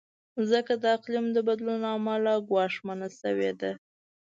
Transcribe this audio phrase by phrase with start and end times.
[0.35, 3.71] مځکه د اقلیم د بدلون له امله ګواښمنه شوې ده.